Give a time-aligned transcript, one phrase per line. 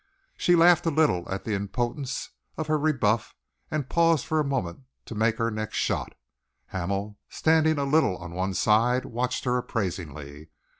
[0.35, 3.35] She laughed a little at the impotence of her rebuff
[3.69, 6.13] and paused for a moment to make her next shot.
[6.69, 10.49] Hamel, standing a little on one side, watched her appraisingly.